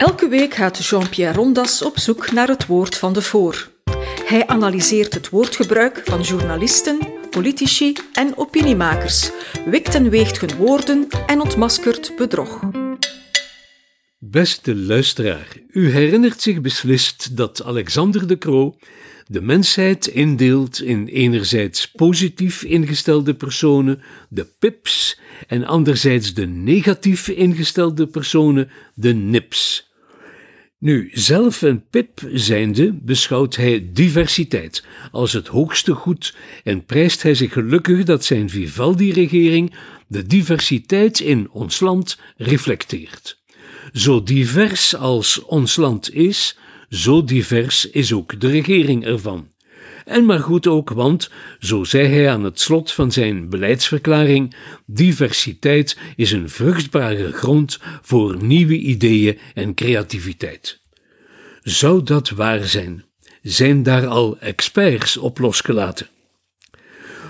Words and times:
Elke 0.00 0.28
week 0.28 0.54
gaat 0.54 0.86
Jean-Pierre 0.86 1.34
Rondas 1.36 1.82
op 1.82 1.98
zoek 1.98 2.32
naar 2.32 2.48
het 2.48 2.66
woord 2.66 2.96
van 2.96 3.12
de 3.12 3.22
voor. 3.22 3.70
Hij 4.24 4.46
analyseert 4.46 5.14
het 5.14 5.28
woordgebruik 5.28 6.02
van 6.04 6.20
journalisten, 6.20 6.98
politici 7.30 7.96
en 8.12 8.36
opiniemakers, 8.36 9.30
wikt 9.64 9.94
en 9.94 10.10
weegt 10.10 10.40
hun 10.40 10.56
woorden 10.56 11.08
en 11.26 11.40
ontmaskert 11.40 12.12
bedrog. 12.16 12.60
Beste 14.18 14.76
luisteraar, 14.76 15.48
u 15.68 15.90
herinnert 15.90 16.40
zich 16.40 16.60
beslist 16.60 17.36
dat 17.36 17.64
Alexander 17.64 18.26
de 18.26 18.38
Croo 18.38 18.76
de 19.26 19.40
mensheid 19.40 20.06
indeelt 20.06 20.80
in 20.82 21.06
enerzijds 21.06 21.90
positief 21.90 22.62
ingestelde 22.62 23.34
personen, 23.34 24.02
de 24.28 24.46
pips, 24.58 25.20
en 25.46 25.64
anderzijds 25.64 26.34
de 26.34 26.46
negatief 26.46 27.28
ingestelde 27.28 28.06
personen, 28.06 28.70
de 28.94 29.14
nips. 29.14 29.89
Nu, 30.80 31.10
zelf 31.12 31.62
een 31.62 31.88
pip 31.90 32.20
zijnde 32.32 32.92
beschouwt 32.92 33.56
hij 33.56 33.88
diversiteit 33.92 34.84
als 35.10 35.32
het 35.32 35.46
hoogste 35.46 35.94
goed 35.94 36.36
en 36.64 36.84
prijst 36.84 37.22
hij 37.22 37.34
zich 37.34 37.52
gelukkig 37.52 38.04
dat 38.04 38.24
zijn 38.24 38.50
Vivaldi-regering 38.50 39.74
de 40.06 40.26
diversiteit 40.26 41.20
in 41.20 41.50
ons 41.50 41.80
land 41.80 42.18
reflecteert. 42.36 43.38
Zo 43.92 44.22
divers 44.22 44.96
als 44.96 45.44
ons 45.44 45.76
land 45.76 46.14
is, 46.14 46.58
zo 46.88 47.24
divers 47.24 47.90
is 47.90 48.12
ook 48.12 48.40
de 48.40 48.48
regering 48.48 49.04
ervan. 49.04 49.49
En 50.10 50.24
maar 50.24 50.40
goed 50.40 50.66
ook, 50.66 50.90
want, 50.90 51.30
zo 51.58 51.84
zei 51.84 52.06
hij 52.06 52.30
aan 52.30 52.44
het 52.44 52.60
slot 52.60 52.92
van 52.92 53.12
zijn 53.12 53.48
beleidsverklaring, 53.48 54.54
diversiteit 54.86 55.98
is 56.16 56.32
een 56.32 56.48
vruchtbare 56.48 57.32
grond 57.32 57.78
voor 58.02 58.42
nieuwe 58.42 58.78
ideeën 58.78 59.38
en 59.54 59.74
creativiteit. 59.74 60.80
Zou 61.62 62.02
dat 62.02 62.30
waar 62.30 62.64
zijn? 62.64 63.04
Zijn 63.42 63.82
daar 63.82 64.06
al 64.06 64.38
experts 64.38 65.16
op 65.16 65.38
losgelaten? 65.38 66.08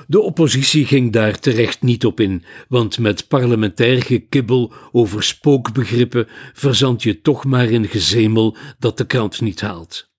De 0.07 0.21
oppositie 0.21 0.87
ging 0.87 1.13
daar 1.13 1.39
terecht 1.39 1.83
niet 1.83 2.05
op 2.05 2.21
in, 2.21 2.45
want 2.69 2.99
met 2.99 3.29
parlementair 3.29 4.03
gekibbel 4.03 4.73
over 4.93 5.23
spookbegrippen 5.23 6.29
verzand 6.53 7.03
je 7.03 7.21
toch 7.21 7.45
maar 7.45 7.71
in 7.71 7.89
gezemel 7.89 8.57
dat 8.79 8.99
de 8.99 9.07
krant 9.07 9.41
niet 9.41 9.61
haalt. 9.61 10.10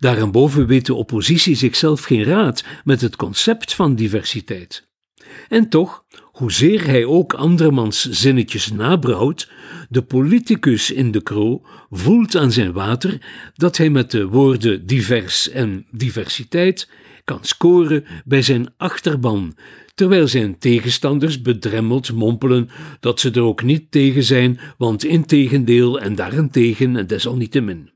Daarboven 0.00 0.66
weet 0.66 0.86
de 0.86 0.94
oppositie 0.94 1.54
zichzelf 1.54 2.02
geen 2.02 2.24
raad 2.24 2.64
met 2.84 3.00
het 3.00 3.16
concept 3.16 3.74
van 3.74 3.94
diversiteit. 3.94 4.88
En 5.48 5.68
toch, 5.68 6.04
hoezeer 6.32 6.86
hij 6.86 7.04
ook 7.04 7.34
andermans 7.34 8.08
zinnetjes 8.10 8.72
nabrouwt, 8.72 9.50
de 9.88 10.02
politicus 10.02 10.90
in 10.90 11.10
de 11.10 11.22
kroo 11.22 11.62
voelt 11.90 12.36
aan 12.36 12.52
zijn 12.52 12.72
water 12.72 13.18
dat 13.54 13.76
hij 13.76 13.90
met 13.90 14.10
de 14.10 14.26
woorden 14.26 14.86
divers 14.86 15.50
en 15.50 15.86
diversiteit 15.90 16.88
kan 17.24 17.38
scoren 17.42 18.04
bij 18.24 18.42
zijn 18.42 18.74
achterban, 18.76 19.56
terwijl 19.94 20.28
zijn 20.28 20.58
tegenstanders 20.58 21.42
bedremmeld 21.42 22.12
mompelen 22.12 22.70
dat 23.00 23.20
ze 23.20 23.30
er 23.30 23.42
ook 23.42 23.62
niet 23.62 23.90
tegen 23.90 24.22
zijn, 24.22 24.60
want 24.78 25.04
integendeel 25.04 26.00
en 26.00 26.14
daarentegen 26.14 26.96
en 26.96 27.06
desalniettemin. 27.06 27.93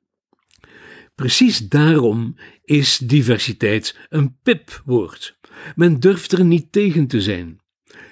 Precies 1.18 1.58
daarom 1.68 2.36
is 2.64 2.98
diversiteit 2.98 3.96
een 4.08 4.36
pipwoord. 4.42 5.38
Men 5.76 6.00
durft 6.00 6.32
er 6.32 6.44
niet 6.44 6.72
tegen 6.72 7.06
te 7.06 7.20
zijn. 7.20 7.60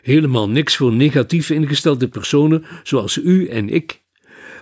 Helemaal 0.02 0.48
niks 0.48 0.76
voor 0.76 0.92
negatief 0.92 1.50
ingestelde 1.50 2.08
personen 2.08 2.64
zoals 2.82 3.16
u 3.16 3.48
en 3.48 3.68
ik. 3.68 4.02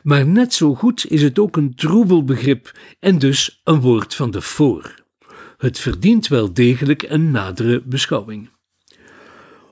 Maar 0.02 0.26
net 0.26 0.54
zo 0.54 0.74
goed 0.74 1.10
is 1.10 1.22
het 1.22 1.38
ook 1.38 1.56
een 1.56 1.74
troebel 1.74 2.24
begrip 2.24 2.78
en 3.00 3.18
dus 3.18 3.60
een 3.64 3.80
woord 3.80 4.14
van 4.14 4.30
de 4.30 4.40
voor. 4.40 4.94
Het 5.56 5.78
verdient 5.78 6.28
wel 6.28 6.52
degelijk 6.54 7.02
een 7.02 7.30
nadere 7.30 7.82
beschouwing. 7.84 8.50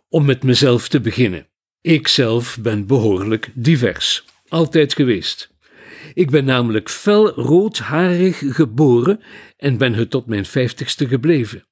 Om 0.08 0.24
met 0.24 0.42
mezelf 0.42 0.88
te 0.88 1.00
beginnen. 1.00 1.46
Ikzelf 1.80 2.58
ben 2.60 2.86
behoorlijk 2.86 3.50
divers, 3.54 4.24
altijd 4.48 4.94
geweest. 4.94 5.52
Ik 6.14 6.30
ben 6.30 6.44
namelijk 6.44 6.90
fel 6.90 7.28
roodharig 7.28 8.42
geboren 8.46 9.20
en 9.56 9.76
ben 9.76 9.94
het 9.94 10.10
tot 10.10 10.26
mijn 10.26 10.44
vijftigste 10.44 11.08
gebleven. 11.08 11.64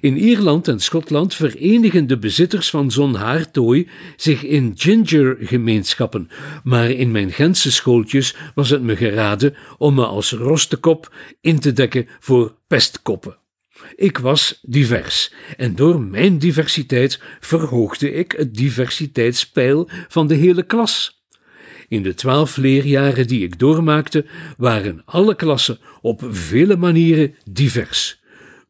In 0.00 0.16
Ierland 0.16 0.68
en 0.68 0.80
Schotland 0.80 1.34
verenigen 1.34 2.06
de 2.06 2.18
bezitters 2.18 2.70
van 2.70 2.90
zo'n 2.90 3.14
haartooi 3.14 3.88
zich 4.16 4.42
in 4.42 4.72
gingergemeenschappen, 4.74 6.28
maar 6.64 6.90
in 6.90 7.10
mijn 7.10 7.32
Gentse 7.32 7.72
schooltjes 7.72 8.36
was 8.54 8.70
het 8.70 8.82
me 8.82 8.96
geraden 8.96 9.54
om 9.78 9.94
me 9.94 10.06
als 10.06 10.32
rostekop 10.32 11.14
in 11.40 11.58
te 11.60 11.72
dekken 11.72 12.06
voor 12.20 12.56
pestkoppen. 12.66 13.38
Ik 13.96 14.18
was 14.18 14.58
divers 14.62 15.32
en 15.56 15.74
door 15.74 16.00
mijn 16.00 16.38
diversiteit 16.38 17.20
verhoogde 17.40 18.12
ik 18.12 18.32
het 18.32 18.54
diversiteitspeil 18.54 19.88
van 20.08 20.26
de 20.26 20.34
hele 20.34 20.62
klas. 20.62 21.24
In 21.88 22.02
de 22.02 22.14
twaalf 22.14 22.56
leerjaren 22.56 23.26
die 23.26 23.42
ik 23.42 23.58
doormaakte, 23.58 24.24
waren 24.56 25.02
alle 25.04 25.34
klassen 25.34 25.78
op 26.00 26.22
vele 26.30 26.76
manieren 26.76 27.34
divers. 27.50 28.20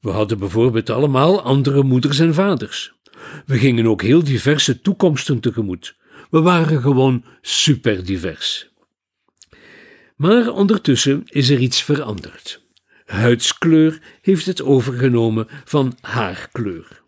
We 0.00 0.10
hadden 0.10 0.38
bijvoorbeeld 0.38 0.90
allemaal 0.90 1.42
andere 1.42 1.82
moeders 1.82 2.18
en 2.18 2.34
vaders. 2.34 2.94
We 3.46 3.58
gingen 3.58 3.86
ook 3.86 4.02
heel 4.02 4.24
diverse 4.24 4.80
toekomsten 4.80 5.40
tegemoet. 5.40 5.96
We 6.30 6.40
waren 6.40 6.80
gewoon 6.80 7.24
superdivers. 7.40 8.68
Maar 10.16 10.48
ondertussen 10.48 11.22
is 11.24 11.50
er 11.50 11.58
iets 11.58 11.82
veranderd. 11.82 12.64
Huidskleur 13.04 14.00
heeft 14.20 14.46
het 14.46 14.62
overgenomen 14.62 15.46
van 15.64 15.96
haarkleur. 16.00 17.04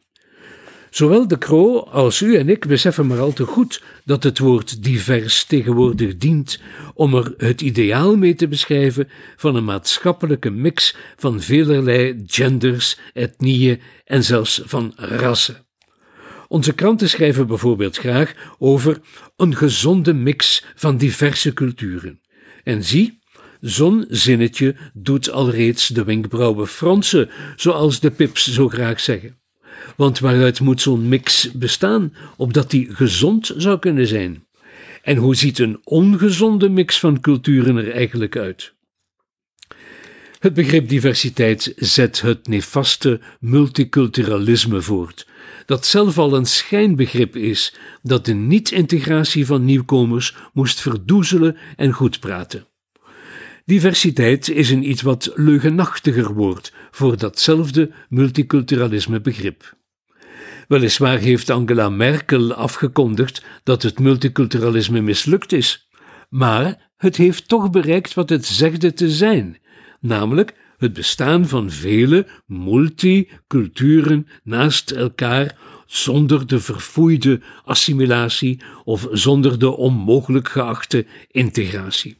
Zowel 0.90 1.28
de 1.28 1.38
Kroo 1.38 1.78
als 1.78 2.20
u 2.20 2.36
en 2.36 2.48
ik 2.48 2.66
beseffen 2.66 3.06
maar 3.06 3.20
al 3.20 3.32
te 3.32 3.44
goed 3.44 3.82
dat 4.04 4.22
het 4.22 4.38
woord 4.38 4.82
divers 4.82 5.44
tegenwoordig 5.44 6.16
dient 6.16 6.60
om 6.94 7.14
er 7.14 7.34
het 7.36 7.60
ideaal 7.60 8.16
mee 8.16 8.34
te 8.34 8.48
beschrijven 8.48 9.08
van 9.36 9.56
een 9.56 9.64
maatschappelijke 9.64 10.50
mix 10.50 10.96
van 11.16 11.40
velerlei 11.40 12.22
genders, 12.26 12.98
etnieën 13.12 13.80
en 14.04 14.24
zelfs 14.24 14.62
van 14.64 14.92
rassen. 14.96 15.66
Onze 16.48 16.72
kranten 16.72 17.08
schrijven 17.08 17.46
bijvoorbeeld 17.46 17.96
graag 17.96 18.34
over 18.58 19.00
een 19.36 19.56
gezonde 19.56 20.12
mix 20.12 20.64
van 20.74 20.96
diverse 20.96 21.52
culturen. 21.52 22.20
En 22.64 22.84
zie, 22.84 23.18
zo'n 23.60 24.04
zinnetje 24.08 24.76
doet 24.94 25.30
alreeds 25.30 25.88
de 25.88 26.04
wenkbrauwen 26.04 26.66
fronsen, 26.66 27.30
zoals 27.56 28.00
de 28.00 28.10
pips 28.10 28.52
zo 28.52 28.68
graag 28.68 29.00
zeggen. 29.00 29.36
Want 29.98 30.18
waaruit 30.18 30.60
moet 30.60 30.80
zo'n 30.80 31.08
mix 31.08 31.52
bestaan, 31.52 32.14
opdat 32.36 32.70
die 32.70 32.94
gezond 32.94 33.52
zou 33.56 33.78
kunnen 33.78 34.06
zijn? 34.06 34.46
En 35.02 35.16
hoe 35.16 35.34
ziet 35.34 35.58
een 35.58 35.80
ongezonde 35.84 36.68
mix 36.68 37.00
van 37.00 37.20
culturen 37.20 37.76
er 37.76 37.90
eigenlijk 37.90 38.36
uit? 38.36 38.74
Het 40.38 40.54
begrip 40.54 40.88
diversiteit 40.88 41.72
zet 41.76 42.20
het 42.20 42.48
nefaste 42.48 43.20
multiculturalisme 43.40 44.82
voort, 44.82 45.26
dat 45.66 45.86
zelf 45.86 46.18
al 46.18 46.34
een 46.34 46.46
schijnbegrip 46.46 47.36
is 47.36 47.74
dat 48.02 48.24
de 48.24 48.34
niet-integratie 48.34 49.46
van 49.46 49.64
nieuwkomers 49.64 50.36
moest 50.52 50.80
verdoezelen 50.80 51.56
en 51.76 51.92
goed 51.92 52.20
praten. 52.20 52.66
Diversiteit 53.64 54.48
is 54.48 54.70
een 54.70 54.90
iets 54.90 55.02
wat 55.02 55.32
leugenachtiger 55.34 56.34
woord 56.34 56.72
voor 56.90 57.16
datzelfde 57.16 57.90
multiculturalisme 58.08 59.20
begrip. 59.20 59.76
Weliswaar 60.68 61.18
heeft 61.18 61.50
Angela 61.50 61.88
Merkel 61.88 62.52
afgekondigd 62.52 63.44
dat 63.62 63.82
het 63.82 63.98
multiculturalisme 63.98 65.00
mislukt 65.00 65.52
is, 65.52 65.88
maar 66.28 66.90
het 66.96 67.16
heeft 67.16 67.48
toch 67.48 67.70
bereikt 67.70 68.14
wat 68.14 68.28
het 68.28 68.46
zegde 68.46 68.92
te 68.92 69.10
zijn, 69.10 69.58
namelijk 70.00 70.54
het 70.78 70.92
bestaan 70.92 71.46
van 71.46 71.70
vele 71.70 72.26
multiculturen 72.46 74.26
naast 74.42 74.90
elkaar 74.90 75.56
zonder 75.86 76.46
de 76.46 76.60
verfoeide 76.60 77.40
assimilatie 77.64 78.60
of 78.84 79.08
zonder 79.12 79.58
de 79.58 79.76
onmogelijk 79.76 80.48
geachte 80.48 81.06
integratie. 81.30 82.18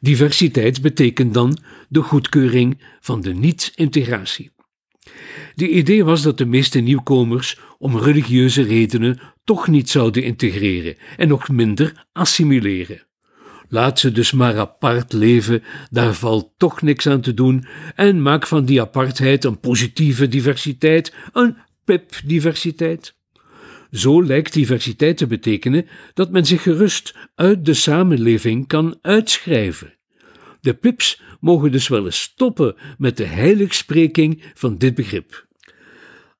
Diversiteit 0.00 0.82
betekent 0.82 1.34
dan 1.34 1.58
de 1.88 2.02
goedkeuring 2.02 2.82
van 3.00 3.20
de 3.20 3.34
niet-integratie. 3.34 4.54
De 5.54 5.68
idee 5.68 6.04
was 6.04 6.22
dat 6.22 6.38
de 6.38 6.46
meeste 6.46 6.78
nieuwkomers 6.78 7.58
om 7.78 7.98
religieuze 7.98 8.62
redenen 8.62 9.20
toch 9.44 9.68
niet 9.68 9.90
zouden 9.90 10.22
integreren 10.22 10.96
en 11.16 11.28
nog 11.28 11.48
minder 11.48 12.06
assimileren. 12.12 13.06
Laat 13.68 13.98
ze 13.98 14.12
dus 14.12 14.32
maar 14.32 14.58
apart 14.58 15.12
leven, 15.12 15.62
daar 15.90 16.14
valt 16.14 16.52
toch 16.56 16.82
niks 16.82 17.06
aan 17.06 17.20
te 17.20 17.34
doen, 17.34 17.66
en 17.94 18.22
maak 18.22 18.46
van 18.46 18.64
die 18.64 18.80
apartheid 18.80 19.44
een 19.44 19.60
positieve 19.60 20.28
diversiteit, 20.28 21.14
een 21.32 21.56
PIP-diversiteit. 21.84 23.14
Zo 23.90 24.22
lijkt 24.22 24.52
diversiteit 24.52 25.16
te 25.16 25.26
betekenen 25.26 25.86
dat 26.14 26.30
men 26.30 26.46
zich 26.46 26.62
gerust 26.62 27.14
uit 27.34 27.64
de 27.64 27.74
samenleving 27.74 28.66
kan 28.66 28.98
uitschrijven. 29.02 29.95
De 30.66 30.74
pips 30.74 31.20
mogen 31.40 31.72
dus 31.72 31.88
wel 31.88 32.04
eens 32.04 32.20
stoppen 32.20 32.76
met 32.98 33.16
de 33.16 33.24
heiligspreking 33.24 34.42
van 34.54 34.78
dit 34.78 34.94
begrip. 34.94 35.46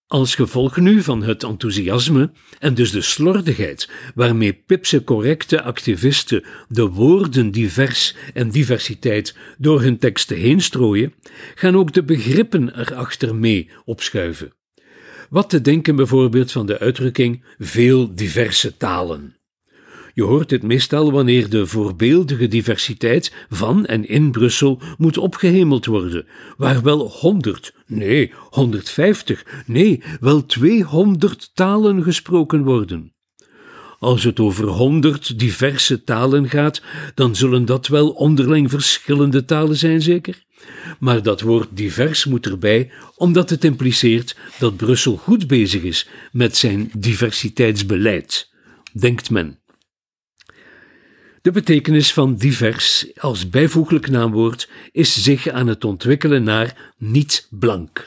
Als 0.06 0.34
gevolg 0.34 0.76
nu 0.76 1.02
van 1.02 1.23
het 1.23 1.43
enthousiasme 1.43 2.31
en 2.58 2.75
dus 2.75 2.90
de 2.90 3.00
slordigheid 3.00 3.90
waarmee 4.14 4.52
Pipse 4.52 5.05
correcte 5.05 5.62
activisten 5.62 6.44
de 6.69 6.87
woorden 6.87 7.50
divers 7.50 8.14
en 8.34 8.50
diversiteit 8.50 9.37
door 9.58 9.81
hun 9.82 9.99
teksten 9.99 10.37
heen 10.37 10.61
strooien, 10.61 11.14
gaan 11.55 11.76
ook 11.76 11.93
de 11.93 12.02
begrippen 12.02 12.81
erachter 12.81 13.34
mee 13.34 13.70
opschuiven. 13.84 14.52
Wat 15.31 15.50
te 15.50 15.61
denken 15.61 15.96
bijvoorbeeld 15.96 16.52
van 16.52 16.67
de 16.67 16.78
uitdrukking 16.78 17.44
veel 17.58 18.14
diverse 18.14 18.76
talen. 18.76 19.37
Je 20.16 20.22
hoort 20.22 20.48
dit 20.48 20.62
meestal 20.62 21.12
wanneer 21.12 21.48
de 21.48 21.66
voorbeeldige 21.66 22.48
diversiteit 22.48 23.32
van 23.48 23.86
en 23.86 24.08
in 24.08 24.30
Brussel 24.30 24.80
moet 24.98 25.18
opgehemeld 25.18 25.86
worden, 25.86 26.26
waar 26.56 26.82
wel 26.82 27.08
honderd, 27.08 27.74
nee, 27.86 28.32
150, 28.50 29.46
nee, 29.66 30.02
wel 30.20 30.46
200 30.46 31.50
talen 31.54 32.02
gesproken 32.02 32.64
worden. 32.64 33.12
Als 33.98 34.24
het 34.24 34.40
over 34.40 34.66
honderd 34.66 35.38
diverse 35.38 36.04
talen 36.04 36.48
gaat, 36.48 36.82
dan 37.14 37.36
zullen 37.36 37.64
dat 37.64 37.86
wel 37.86 38.10
onderling 38.10 38.70
verschillende 38.70 39.44
talen 39.44 39.76
zijn, 39.76 40.02
zeker? 40.02 40.44
Maar 40.98 41.22
dat 41.22 41.40
woord 41.40 41.68
divers 41.72 42.24
moet 42.24 42.46
erbij, 42.46 42.90
omdat 43.16 43.50
het 43.50 43.64
impliceert 43.64 44.36
dat 44.58 44.76
Brussel 44.76 45.16
goed 45.16 45.46
bezig 45.46 45.82
is 45.82 46.08
met 46.32 46.56
zijn 46.56 46.90
diversiteitsbeleid, 46.96 48.50
denkt 48.92 49.30
men. 49.30 49.58
De 51.46 51.52
betekenis 51.52 52.12
van 52.12 52.34
divers 52.34 53.06
als 53.16 53.48
bijvoeglijk 53.48 54.08
naamwoord 54.10 54.70
is 54.93 55.22
zich 55.22 55.48
aan 55.48 55.66
het 55.66 55.84
ontwikkelen 55.84 56.43
naar 56.43 56.93
niet 56.98 57.46
blank. 57.50 58.04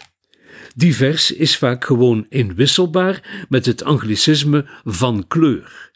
Divers 0.75 1.31
is 1.31 1.57
vaak 1.57 1.85
gewoon 1.85 2.25
inwisselbaar 2.29 3.45
met 3.49 3.65
het 3.65 3.83
anglicisme 3.83 4.65
van 4.83 5.27
kleur. 5.27 5.91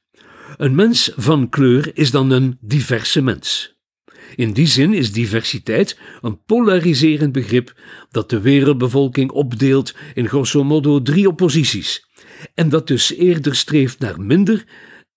Een 0.57 0.75
mens 0.75 1.11
van 1.15 1.49
kleur 1.49 1.91
is 1.93 2.11
dan 2.11 2.31
een 2.31 2.57
diverse 2.61 3.21
mens. 3.21 3.75
In 4.35 4.53
die 4.53 4.67
zin 4.67 4.93
is 4.93 5.11
diversiteit 5.11 5.99
een 6.21 6.43
polariserend 6.43 7.31
begrip 7.31 7.79
dat 8.11 8.29
de 8.29 8.41
wereldbevolking 8.41 9.31
opdeelt 9.31 9.95
in 10.13 10.27
grosso 10.27 10.63
modo 10.63 11.01
drie 11.01 11.27
opposities 11.27 12.07
en 12.53 12.69
dat 12.69 12.87
dus 12.87 13.13
eerder 13.13 13.55
streeft 13.55 13.99
naar 13.99 14.21
minder 14.21 14.65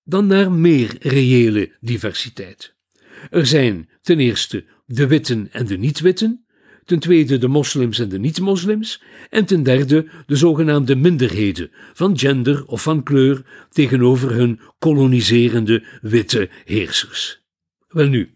dan 0.06 0.26
naar 0.26 0.52
meer 0.52 0.96
reële 1.00 1.70
diversiteit. 1.80 2.74
Er 3.30 3.46
zijn 3.46 3.88
ten 4.02 4.18
eerste 4.18 4.64
de 4.86 5.06
witten 5.06 5.48
en 5.52 5.66
de 5.66 5.78
niet-witten, 5.78 6.44
ten 6.84 6.98
tweede 6.98 7.38
de 7.38 7.48
moslims 7.48 7.98
en 7.98 8.08
de 8.08 8.18
niet-moslims, 8.18 9.02
en 9.30 9.44
ten 9.44 9.62
derde 9.62 10.08
de 10.26 10.36
zogenaamde 10.36 10.96
minderheden 10.96 11.70
van 11.92 12.18
gender 12.18 12.66
of 12.66 12.82
van 12.82 13.02
kleur 13.02 13.44
tegenover 13.70 14.34
hun 14.34 14.60
koloniserende 14.78 15.84
witte 16.00 16.48
heersers. 16.64 17.44
Welnu, 17.88 18.34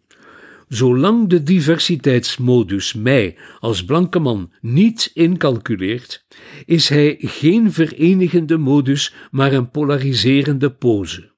zolang 0.69 1.29
de 1.29 1.43
diversiteitsmodus 1.43 2.95
mij 2.95 3.37
als 3.61 3.85
blanke 3.85 4.19
man 4.19 4.53
niet 4.61 5.11
incalculeert, 5.15 6.25
is 6.67 6.89
hij 6.89 7.17
geen 7.21 7.73
verenigende 7.73 8.57
modus, 8.57 9.15
maar 9.31 9.53
een 9.53 9.71
polariserende 9.71 10.71
pose. 10.71 11.30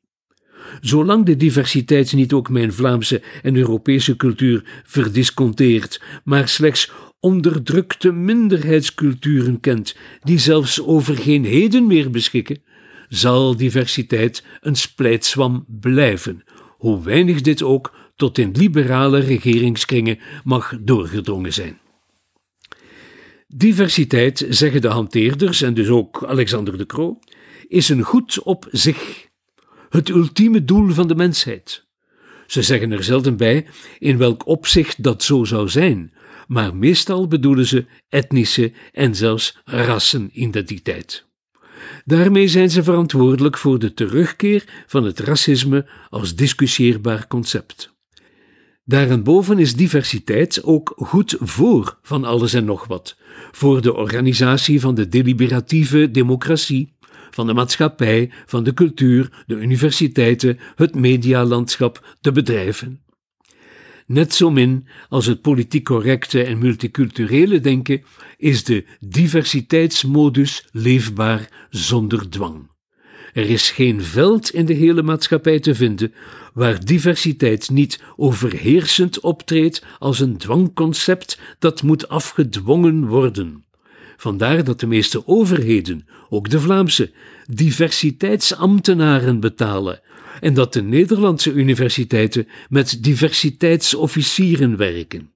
Zolang 0.83 1.25
de 1.25 1.37
diversiteit 1.37 2.13
niet 2.13 2.33
ook 2.33 2.49
mijn 2.49 2.73
Vlaamse 2.73 3.23
en 3.43 3.57
Europese 3.57 4.17
cultuur 4.17 4.83
verdisconteert, 4.85 6.03
maar 6.25 6.49
slechts 6.49 6.91
onderdrukte 7.21 8.13
minderheidsculturen 8.13 9.61
kent, 9.61 9.97
die 10.23 10.39
zelfs 10.39 10.83
over 10.83 11.17
geen 11.17 11.45
heden 11.45 11.87
meer 11.87 12.11
beschikken, 12.11 12.63
zal 13.09 13.57
diversiteit 13.57 14.45
een 14.61 14.77
splijtswam 14.77 15.65
blijven, 15.81 16.45
hoe 16.79 17.03
weinig 17.03 17.41
dit 17.41 17.63
ook 17.63 17.95
tot 18.17 18.39
in 18.39 18.51
liberale 18.53 19.19
regeringskringen 19.19 20.19
mag 20.45 20.79
doorgedrongen 20.81 21.53
zijn. 21.53 21.79
Diversiteit, 23.47 24.47
zeggen 24.49 24.81
de 24.81 24.89
hanteerders 24.89 25.63
en 25.63 25.75
dus 25.75 25.89
ook 25.89 26.25
Alexander 26.25 26.79
de 26.79 26.87
Croo, 26.87 27.19
is 27.69 27.89
een 27.89 28.03
goed 28.03 28.43
op 28.43 28.69
zich 28.71 29.31
het 29.93 30.09
ultieme 30.09 30.65
doel 30.65 30.91
van 30.91 31.09
de 31.09 31.15
mensheid. 31.15 31.87
Ze 32.47 32.63
zeggen 32.63 32.93
er 32.93 33.05
zelden 33.05 33.37
bij 33.37 33.67
in 33.99 34.17
welk 34.19 34.47
opzicht 34.47 35.03
dat 35.03 35.23
zo 35.23 35.45
zou 35.45 35.69
zijn, 35.69 36.13
maar 36.47 36.77
meestal 36.77 37.29
bedoelen 37.29 37.67
ze 37.67 37.87
etnische 38.09 38.73
en 38.93 39.15
zelfs 39.15 39.59
rassenidentiteit. 39.65 41.27
Daarmee 42.05 42.49
zijn 42.49 42.71
ze 42.71 42.83
verantwoordelijk 42.83 43.59
voor 43.59 43.79
de 43.79 43.95
terugkeer 43.95 44.85
van 44.87 45.05
het 45.05 45.19
racisme 45.19 45.87
als 46.09 46.35
discussieerbaar 46.35 47.27
concept. 47.27 47.95
Daarenboven 48.85 49.59
is 49.59 49.77
diversiteit 49.77 50.65
ook 50.65 50.93
goed 50.97 51.37
voor 51.41 51.99
van 52.03 52.25
alles 52.25 52.53
en 52.53 52.65
nog 52.65 52.87
wat, 52.87 53.17
voor 53.51 53.83
de 53.83 53.95
organisatie 53.95 54.81
van 54.81 54.95
de 54.95 55.09
deliberatieve 55.09 56.11
democratie, 56.11 56.92
van 57.35 57.47
de 57.47 57.55
maatschappij, 57.55 58.31
van 58.47 58.65
de 58.65 58.75
cultuur, 58.75 59.45
de 59.47 59.55
universiteiten, 59.55 60.59
het 60.75 60.95
medialandschap, 60.95 62.17
de 62.21 62.33
bedrijven. 62.33 63.01
Net 64.07 64.35
zo 64.35 64.51
min 64.51 64.87
als 65.09 65.27
het 65.27 65.41
politiek 65.41 65.85
correcte 65.85 66.43
en 66.43 66.59
multiculturele 66.59 67.61
denken 67.61 68.03
is 68.37 68.65
de 68.65 68.85
diversiteitsmodus 69.01 70.69
leefbaar 70.73 71.67
zonder 71.71 72.31
dwang. 72.31 72.71
Er 73.33 73.51
is 73.51 73.71
geen 73.71 74.03
veld 74.03 74.51
in 74.51 74.67
de 74.67 74.73
hele 74.73 75.03
maatschappij 75.03 75.61
te 75.61 75.75
vinden 75.75 76.15
waar 76.55 76.85
diversiteit 76.85 77.71
niet 77.71 78.03
overheersend 78.17 79.21
optreedt 79.21 79.85
als 79.99 80.21
een 80.21 80.37
dwangconcept 80.37 81.41
dat 81.59 81.83
moet 81.83 82.09
afgedwongen 82.09 83.07
worden. 83.07 83.65
Vandaar 84.17 84.65
dat 84.65 84.81
de 84.81 84.87
meeste 84.87 85.27
overheden, 85.27 86.07
ook 86.29 86.51
de 86.51 86.61
Vlaamse, 86.61 87.11
diversiteitsambtenaren 87.47 89.41
betalen 89.41 90.01
en 90.41 90.55
dat 90.55 90.73
de 90.73 90.83
Nederlandse 90.83 91.53
universiteiten 91.53 92.49
met 92.69 93.03
diversiteitsofficieren 93.05 94.77
werken. 94.77 95.31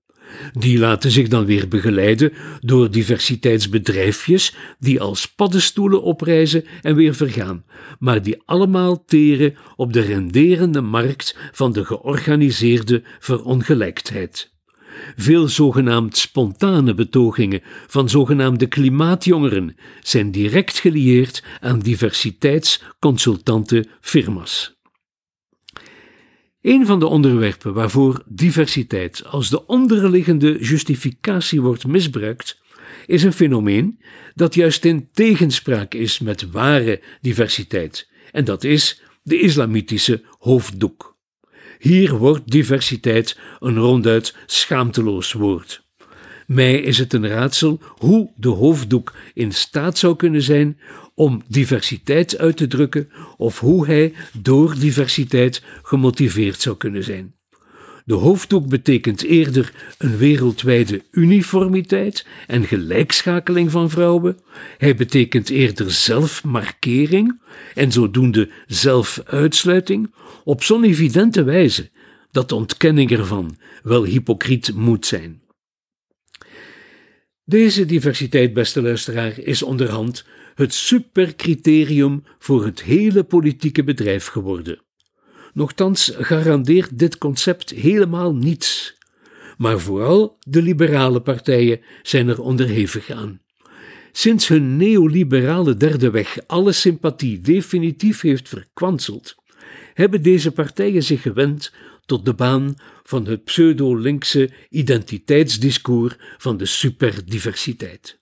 Die 0.53 0.79
laten 0.79 1.11
zich 1.11 1.29
dan 1.29 1.45
weer 1.45 1.69
begeleiden 1.69 2.33
door 2.61 2.91
diversiteitsbedrijfjes 2.91 4.55
die 4.79 5.01
als 5.01 5.29
paddenstoelen 5.29 6.03
oprijzen 6.03 6.65
en 6.83 6.95
weer 6.95 7.15
vergaan, 7.15 7.65
maar 7.99 8.23
die 8.23 8.43
allemaal 8.45 9.05
teren 9.05 9.57
op 9.77 9.93
de 9.93 10.01
renderende 10.01 10.81
markt 10.81 11.37
van 11.53 11.73
de 11.73 11.85
georganiseerde 11.85 13.03
verongelijkheid. 13.19 14.55
Veel 15.17 15.49
zogenaamd 15.49 16.17
spontane 16.17 16.95
betogingen 16.95 17.63
van 17.87 18.09
zogenaamde 18.09 18.67
klimaatjongeren 18.67 19.77
zijn 20.01 20.31
direct 20.31 20.79
gelieerd 20.79 21.43
aan 21.61 21.79
diversiteitsconsultante 21.79 23.87
firma's. 24.01 24.75
Een 26.61 26.87
van 26.87 26.99
de 26.99 27.07
onderwerpen 27.07 27.75
waarvoor 27.75 28.23
diversiteit 28.27 29.25
als 29.25 29.51
de 29.51 29.67
onderliggende 29.67 30.59
justificatie 30.59 31.61
wordt 31.61 31.87
misbruikt, 31.87 32.61
is 33.07 33.23
een 33.23 33.33
fenomeen 33.33 34.01
dat 34.35 34.55
juist 34.55 34.85
in 34.85 35.09
tegenspraak 35.13 35.95
is 35.95 36.19
met 36.19 36.51
ware 36.51 37.03
diversiteit, 37.21 38.11
en 38.33 38.45
dat 38.45 38.65
is 38.65 39.03
de 39.23 39.41
islamitische 39.41 40.25
hoofddoek. 40.39 41.16
Hier 41.79 42.17
wordt 42.17 42.51
diversiteit 42.51 43.39
een 43.61 43.79
ronduit 43.79 44.35
schaamteloos 44.47 45.33
woord. 45.33 45.85
Mij 46.47 46.81
is 46.81 46.99
het 46.99 47.13
een 47.13 47.29
raadsel 47.29 47.81
hoe 47.99 48.31
de 48.37 48.49
hoofddoek 48.49 49.15
in 49.35 49.53
staat 49.53 49.99
zou 49.99 50.17
kunnen 50.17 50.43
zijn 50.43 50.79
om 51.15 51.43
diversiteit 51.49 52.39
uit 52.39 52.57
te 52.57 52.67
drukken 52.67 53.11
of 53.37 53.61
hoe 53.61 53.87
hij 53.87 54.15
door 54.33 54.79
diversiteit 54.79 55.63
gemotiveerd 55.83 56.61
zou 56.61 56.77
kunnen 56.77 57.05
zijn. 57.05 57.36
De 58.07 58.15
hoofddoek 58.15 58.69
betekent 58.69 59.23
eerder 59.23 59.73
een 59.99 60.17
wereldwijde 60.17 61.03
uniformiteit 61.11 62.27
en 62.47 62.65
gelijkschakeling 62.65 63.71
van 63.71 63.91
vrouwen. 63.91 64.39
Hij 64.79 64.95
betekent 64.95 65.51
eerder 65.51 65.91
zelfmarkering 65.91 67.41
en 67.75 67.93
zodoende 67.93 68.51
zelfuitsluiting 68.67 70.13
op 70.45 70.63
zo'n 70.63 70.85
evidente 70.85 71.45
wijze 71.45 71.91
dat 72.31 72.49
de 72.49 72.55
ontkenning 72.55 73.11
ervan 73.11 73.59
wel 73.83 74.05
hypocriet 74.05 74.75
moet 74.75 75.07
zijn. 75.07 75.43
Deze 77.45 77.85
diversiteit, 77.85 78.53
beste 78.53 78.83
luisteraar, 78.83 79.39
is 79.39 79.63
onderhand 79.63 80.25
het 80.55 80.75
supercriterium 80.75 82.25
voor 82.39 82.65
het 82.65 82.83
hele 82.83 83.25
politieke 83.25 83.85
bedrijf 83.85 84.27
geworden. 84.27 84.86
Nochtans 85.57 86.13
garandeert 86.19 86.99
dit 86.99 87.19
concept 87.19 87.71
helemaal 87.71 88.35
niets. 88.35 88.95
maar 89.59 89.81
vooral 89.81 90.39
de 90.41 90.63
liberale 90.63 91.21
partijen 91.21 91.81
zijn 92.03 92.29
er 92.29 92.41
onderhevig 92.41 93.11
aan. 93.11 93.41
Sinds 94.13 94.49
hun 94.49 94.77
neoliberale 94.77 95.77
derde 95.77 96.11
weg 96.11 96.39
alle 96.47 96.73
sympathie 96.73 97.41
definitief 97.41 98.21
heeft 98.21 98.49
verkwanseld, 98.49 99.35
hebben 99.95 100.23
deze 100.23 100.53
partijen 100.53 101.03
zich 101.03 101.23
gewend 101.23 101.73
tot 102.07 102.25
de 102.25 102.35
baan 102.35 102.75
van 103.03 103.27
het 103.27 103.45
pseudo-linkse 103.45 104.51
identiteitsdiscours 104.71 106.17
van 106.39 106.57
de 106.57 106.67
superdiversiteit. 106.67 108.19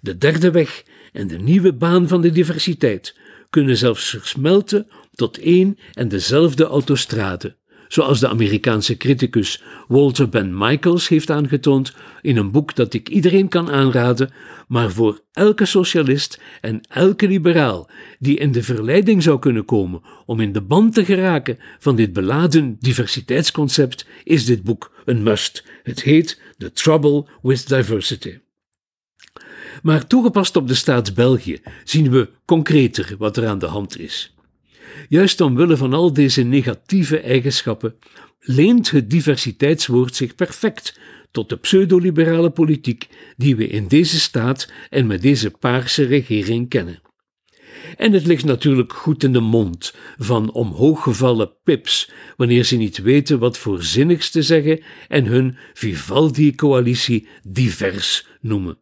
De 0.00 0.18
derde 0.18 0.50
weg 0.50 0.84
en 1.12 1.26
de 1.26 1.38
nieuwe 1.38 1.72
baan 1.72 2.08
van 2.08 2.20
de 2.20 2.30
diversiteit 2.30 3.19
kunnen 3.50 3.76
zelfs 3.76 4.10
versmelten 4.10 4.86
tot 5.14 5.38
één 5.38 5.78
en 5.92 6.08
dezelfde 6.08 6.64
autostrade, 6.64 7.56
zoals 7.88 8.20
de 8.20 8.28
Amerikaanse 8.28 8.96
criticus 8.96 9.62
Walter 9.88 10.28
Ben 10.28 10.58
Michaels 10.58 11.08
heeft 11.08 11.30
aangetoond 11.30 11.94
in 12.22 12.36
een 12.36 12.50
boek 12.50 12.74
dat 12.74 12.94
ik 12.94 13.08
iedereen 13.08 13.48
kan 13.48 13.70
aanraden, 13.70 14.30
maar 14.68 14.90
voor 14.90 15.20
elke 15.32 15.64
socialist 15.64 16.40
en 16.60 16.80
elke 16.88 17.28
liberaal 17.28 17.90
die 18.18 18.38
in 18.38 18.52
de 18.52 18.62
verleiding 18.62 19.22
zou 19.22 19.38
kunnen 19.38 19.64
komen 19.64 20.02
om 20.26 20.40
in 20.40 20.52
de 20.52 20.62
band 20.62 20.94
te 20.94 21.04
geraken 21.04 21.58
van 21.78 21.96
dit 21.96 22.12
beladen 22.12 22.76
diversiteitsconcept, 22.80 24.06
is 24.24 24.44
dit 24.44 24.62
boek 24.62 24.92
een 25.04 25.22
must. 25.22 25.64
Het 25.82 26.02
heet 26.02 26.40
The 26.58 26.72
Trouble 26.72 27.26
with 27.42 27.68
Diversity. 27.68 28.38
Maar 29.82 30.06
toegepast 30.06 30.56
op 30.56 30.68
de 30.68 30.74
staat 30.74 31.14
België 31.14 31.60
zien 31.84 32.10
we 32.10 32.28
concreter 32.44 33.14
wat 33.18 33.36
er 33.36 33.46
aan 33.46 33.58
de 33.58 33.66
hand 33.66 33.98
is. 33.98 34.34
Juist 35.08 35.40
omwille 35.40 35.76
van 35.76 35.94
al 35.94 36.12
deze 36.12 36.42
negatieve 36.42 37.20
eigenschappen 37.20 37.94
leent 38.40 38.90
het 38.90 39.10
diversiteitswoord 39.10 40.16
zich 40.16 40.34
perfect 40.34 40.98
tot 41.30 41.48
de 41.48 41.56
pseudoliberale 41.56 42.50
politiek 42.50 43.08
die 43.36 43.56
we 43.56 43.66
in 43.66 43.88
deze 43.88 44.20
staat 44.20 44.72
en 44.90 45.06
met 45.06 45.22
deze 45.22 45.50
paarse 45.50 46.04
regering 46.04 46.68
kennen. 46.68 47.00
En 47.96 48.12
het 48.12 48.26
ligt 48.26 48.44
natuurlijk 48.44 48.92
goed 48.92 49.22
in 49.22 49.32
de 49.32 49.40
mond 49.40 49.94
van 50.18 50.52
omhooggevallen 50.52 51.52
pips 51.64 52.10
wanneer 52.36 52.64
ze 52.64 52.76
niet 52.76 52.98
weten 52.98 53.38
wat 53.38 53.58
voor 53.58 53.82
zinnigs 53.82 54.30
te 54.30 54.42
zeggen 54.42 54.82
en 55.08 55.24
hun 55.24 55.56
Vivaldi-coalitie 55.72 57.28
divers 57.42 58.26
noemen. 58.40 58.78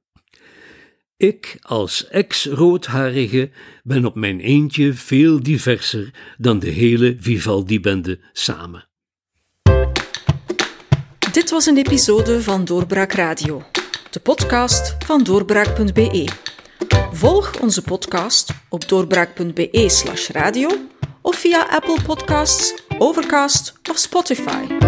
Ik 1.18 1.58
als 1.62 2.08
ex-roodharige 2.08 3.50
ben 3.82 4.04
op 4.04 4.14
mijn 4.14 4.40
eentje 4.40 4.94
veel 4.94 5.42
diverser 5.42 6.10
dan 6.36 6.58
de 6.58 6.68
hele 6.68 7.16
Vivaldi-bende 7.20 8.20
samen. 8.32 8.88
Dit 11.32 11.50
was 11.50 11.66
een 11.66 11.76
episode 11.76 12.42
van 12.42 12.64
Doorbraak 12.64 13.12
Radio, 13.12 13.62
de 14.10 14.20
podcast 14.20 14.96
van 15.06 15.22
doorbraak.be. 15.22 16.28
Volg 17.12 17.60
onze 17.60 17.82
podcast 17.82 18.50
op 18.68 18.88
doorbraak.be/slash 18.88 20.28
radio 20.28 20.70
of 21.22 21.36
via 21.36 21.66
Apple 21.70 21.98
Podcasts, 22.06 22.82
Overcast 22.98 23.80
of 23.90 23.96
Spotify. 23.96 24.87